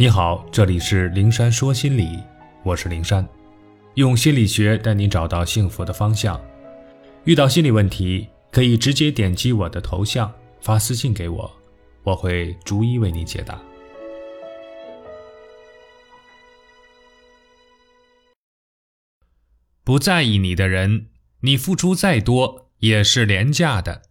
[0.00, 2.22] 你好，这里是灵山说心理，
[2.62, 3.28] 我是灵山，
[3.94, 6.40] 用心理学带你找到幸福的方向。
[7.24, 11.50] 遇到心理问题，可以直接点击我的头像发私信给我，
[12.04, 13.60] 我会逐一为你解答。
[19.82, 21.08] 不在意你的人，
[21.40, 24.02] 你付出再多也是廉价的。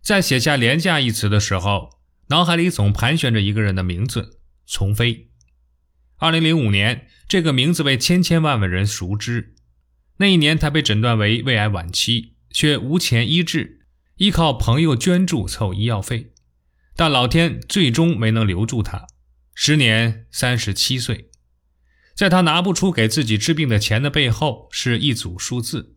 [0.00, 1.99] 在写下“廉价”一词的时候。
[2.30, 5.30] 脑海里总盘旋着一个人的名字——丛飞。
[6.16, 9.56] 二零零五年，这个名字被千千万万人熟知。
[10.18, 13.80] 那一年，他被诊断为胃癌晚期，却无钱医治，
[14.18, 16.32] 依靠朋友捐助凑医药费。
[16.94, 19.08] 但老天最终没能留住他，
[19.52, 21.30] 时年三十七岁。
[22.14, 25.96] 在他拿不出给自己治病的钱的背后，是一组数字。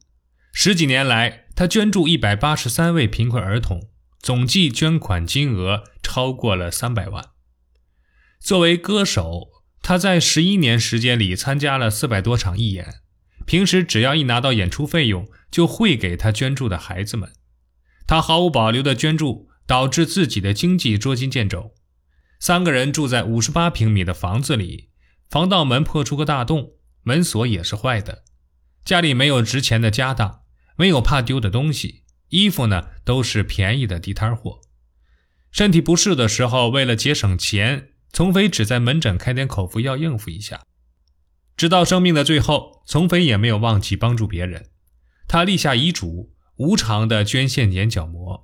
[0.51, 3.91] 十几年来，他捐助一百八十三位贫困儿童。
[4.23, 7.31] 总计捐款金额超过了三百万。
[8.39, 9.49] 作为歌手，
[9.81, 13.01] 他在十一年时间里参加了四百多场义演。
[13.45, 17.33] 平时只要一拿到演出费用，就会给他捐助的孩子们。
[18.07, 21.73] 他毫无保留的捐助，导致自己的经济捉襟见肘。
[22.39, 24.89] 三个人住在五十八平米的房子里，
[25.29, 28.23] 防盗门破出个大洞，门锁也是坏的。
[28.85, 30.43] 家里没有值钱的家当，
[30.77, 32.02] 没有怕丢的东西。
[32.29, 34.61] 衣服呢，都是便宜的地摊货。
[35.51, 40.63] 身体不适的时候，为了节省钱，丛飞只在门诊开点口服药应付一下。
[41.55, 44.71] 直到生命的最后，丛飞也没有忘记帮助别人。
[45.27, 48.43] 他立下遗嘱，无偿的捐献眼角膜。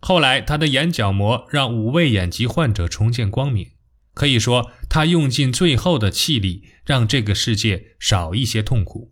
[0.00, 3.72] 后来，他的眼角膜让五位眼疾患者重见光明。
[4.14, 9.10] 可以说，他用尽最后的气力，让这个世界少一些痛苦。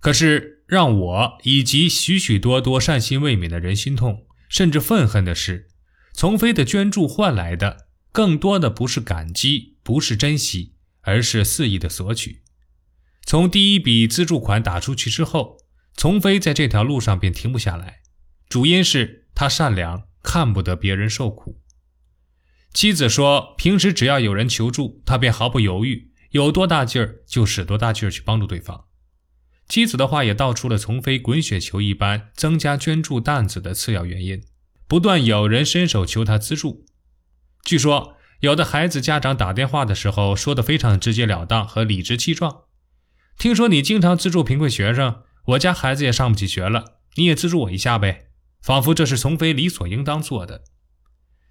[0.00, 5.68] 可是，让我以及许许多多善心未泯的人心痛，甚至愤恨的是，
[6.12, 12.42] 丛飞的捐助换来的更多的不是感激，不是珍惜，而是肆意的索取。
[13.24, 15.58] 从第一笔资助款打出去之后，
[15.96, 18.00] 丛飞在这条路上便停不下来。
[18.48, 21.60] 主因是他善良，看不得别人受苦。
[22.72, 28.84] 妻子说，平时只要有人求助，他便毫不犹豫，有多大劲儿就使多大劲儿去帮助对方。
[29.68, 34.44] 妻子的话也道出了丛飞滚雪球一般增加捐助担子的次要原因，
[34.86, 36.84] 不断有人伸手求他资助。
[37.64, 42.62] 据说有的孩子家长打电话的时候说的非常直截了当和理直气壮。
[43.38, 48.28] 听说你经常资助贫困学生，我家孩子也上不起学了，你也资助我一下呗，
[48.62, 50.62] 仿佛这是丛飞理所应当做的。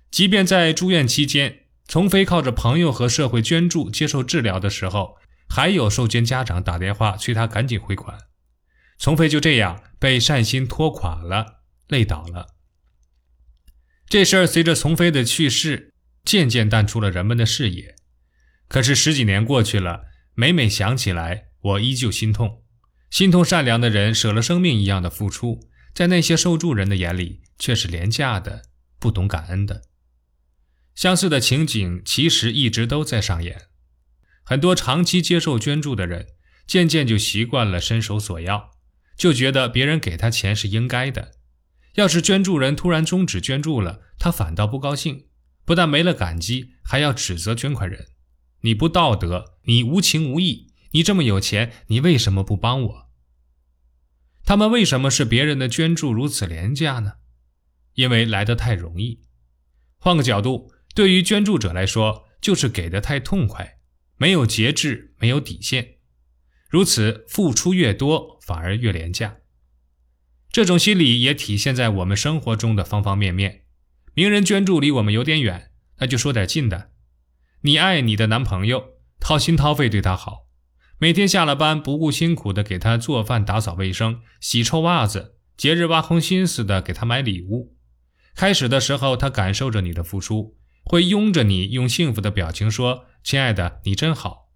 [0.09, 5.17] 即便在住院期间，丛飞靠着朋友和社会捐助接受治疗的时候。
[5.47, 8.17] 还有受捐家长打电话催他赶紧汇款，
[8.97, 12.55] 丛飞就这样被善心拖垮了，累倒了。
[14.07, 17.95] 这事儿随着丛飞的去世，渐渐淡出了人们的视野。
[18.67, 22.63] 可是十几年过去了，每每想起来，我依旧心痛，
[23.09, 28.63] 心痛善良的人舍了生命一样的付出，在那些受助人的眼里却是廉价的、
[28.99, 29.83] 不懂感恩的。
[30.93, 33.67] 相似的情景其实一直都在上演。
[34.45, 36.27] 很多长期接受捐助的人，
[36.67, 38.71] 渐渐就习惯了伸手索要，
[39.17, 41.31] 就觉得别人给他钱是应该的。
[41.95, 45.25] 要是捐助人突然终止捐助了，他反倒不高兴，
[45.65, 48.07] 不但没了感激，还要指责捐款人
[48.61, 53.09] ：“你不道德，你无情无义，你这么有钱，你为什么不帮我？”
[54.45, 57.13] 他们为什么是别人的捐助如此廉价呢？
[57.95, 59.21] 因为来得太容易。
[59.97, 63.79] 换个角度，对于捐助者来说，就是给的太痛快。
[64.17, 65.95] 没有节制，没有底线，
[66.69, 69.37] 如此付出越多，反而越廉价。
[70.51, 73.63] 这种心理也体现在我们生活中的方方面面。
[74.13, 76.91] 名人捐助离我们有点远，那就说点近的。
[77.63, 80.47] 你爱你的男朋友，掏心掏肺对他好，
[80.97, 87.75] 每天下了班不顾辛苦的给他做饭、打扫卫生、洗臭袜子，节日挖空心思的给他买礼物。
[88.33, 90.57] 开始的时候，他感受着你的付出。
[90.85, 94.51] 会拥着你，用幸福的表情说：“亲爱的，你真好。”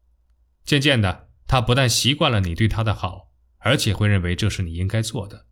[0.64, 5.48] 渐渐的，他不但习惯了你对他的好，而且会认为这是你应该做的。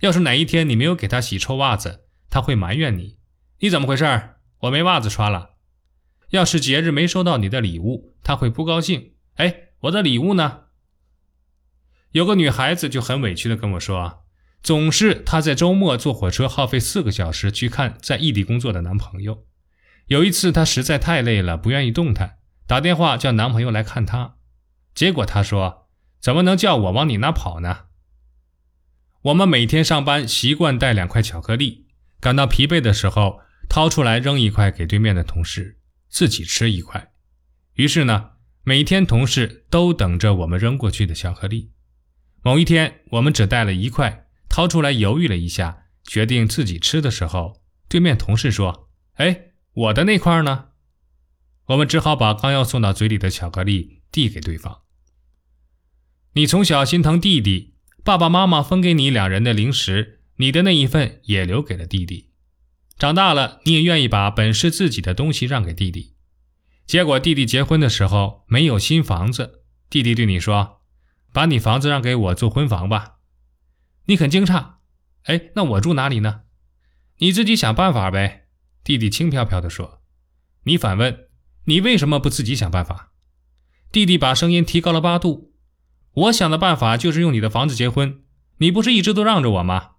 [0.00, 3.18] 要是哪一天你没有给他洗臭袜子，他会埋怨你
[3.60, 4.04] ：“你怎么回事？
[4.60, 5.56] 我没袜子穿了。”
[6.32, 10.60] 要是节日没收到你的礼物，他会不高兴：“哎，我的礼物呢？”
[12.12, 14.24] 有个女孩子就很委屈的跟我说
[14.62, 19.44] ：“总是她在周末坐火车耗费四个小时去看在异地工作的男朋友。”
[20.08, 24.36] 有一次，她实在太累了，不愿意动弹，打电话叫男朋友来看她。
[24.94, 25.88] 结果她说
[26.20, 27.86] ：“怎么能叫我往你那跑呢？”
[29.22, 31.86] 我们每天上班习惯带两块巧克力，
[32.20, 35.78] 感到疲惫的时候掏出来扔一块给对面的同事。
[36.08, 37.12] 自己吃一块。
[37.72, 38.30] 于是呢，
[38.62, 41.72] 每天同事都等着我们扔过去的巧克力。
[42.40, 50.66] 某一天，我们只带了一块，掏出来犹豫了一下，决定自己吃的时候，对面同事说：“哎，我的那块呢？”
[51.66, 54.82] 我们只好把刚要送到嘴里的巧克力递给对方。
[56.34, 62.30] 你从小心疼弟弟，爸爸妈妈分给你两人的零食，你的那一份也留给了弟弟。
[62.98, 66.14] 长大了，你也愿意把本是自己的东西让给弟弟。
[66.86, 70.82] 结果弟弟结婚的时候没有新房子，弟弟对你说
[71.32, 73.16] ：“把你房子让给我做婚房吧。”
[74.06, 74.74] 你很惊诧，
[75.22, 76.42] 哎，那我住哪里呢？
[77.18, 78.48] 你自己想办法呗。
[78.82, 80.02] 弟弟轻飘飘地说。
[80.64, 81.23] 你反问
[81.64, 83.12] ：“你为什么不自己想办法？”
[83.92, 85.52] 弟弟把声音提高了八度
[86.14, 88.22] ：“我想的办法就是用你的房子结婚。
[88.58, 89.92] 你不是一直都让着我吗？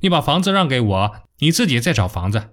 [0.00, 2.50] 你把房子让给我，你自己再找房子。”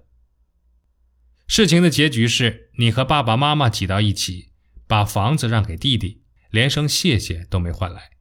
[1.48, 4.52] 事情的结局是你和爸爸妈妈挤到一起，
[4.88, 8.12] 把房子让给弟弟，连声谢谢都没换来。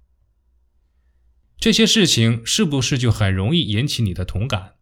[1.58, 4.74] 这些事情是不是就很容易引起你的同感？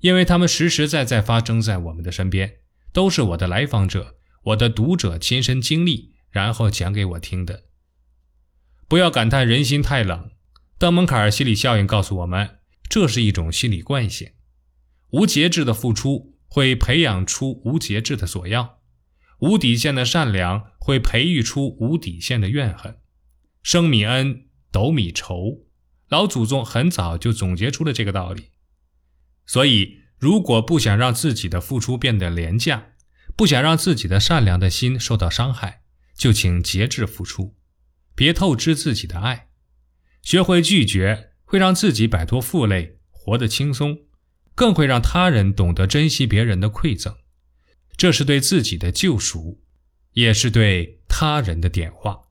[0.00, 2.58] 因为他们实实在在发生在我们的身边，
[2.92, 7.64] 都是我的来访者、我的读者亲身经历，然后讲给我听的。
[8.86, 10.30] 不要感叹人心太冷，
[10.78, 12.58] 邓门坎儿心理效应告诉我们，
[12.88, 14.32] 这是一种心理惯性，
[15.10, 16.32] 无节制的付出。
[16.46, 18.78] 会培养出无节制的索要，
[19.40, 22.98] 无底线的善良会培育出无底线的怨恨。
[23.60, 25.66] 升米恩，斗米仇，
[26.08, 28.50] 老祖宗很早就总结出了这个道理。
[29.44, 32.92] 所以，如果不想让自己的付出变得廉价，
[33.36, 35.82] 不想让自己的善良的心受到伤害，
[36.14, 37.56] 就请节制付出，
[38.14, 39.48] 别透支自己的爱。
[40.22, 43.98] 学会拒绝，会让自己摆脱负累，活得轻松。
[44.56, 47.16] 更会让他人懂得珍惜别人的馈赠，
[47.96, 49.60] 这是对自己的救赎，
[50.12, 52.23] 也是对他人的点化。